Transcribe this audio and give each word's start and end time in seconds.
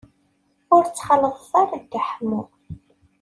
Ur 0.75 0.83
ttxalaḍet 0.85 1.51
ara 1.61 1.77
Dda 1.83 2.01
Ḥemmu. 2.09 2.41